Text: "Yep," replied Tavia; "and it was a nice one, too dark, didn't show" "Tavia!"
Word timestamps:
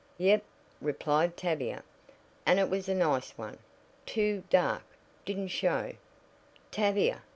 "Yep," 0.17 0.43
replied 0.81 1.37
Tavia; 1.37 1.83
"and 2.43 2.57
it 2.57 2.71
was 2.71 2.89
a 2.89 2.95
nice 2.95 3.37
one, 3.37 3.59
too 4.07 4.41
dark, 4.49 4.81
didn't 5.25 5.49
show" 5.49 5.93
"Tavia!" 6.71 7.21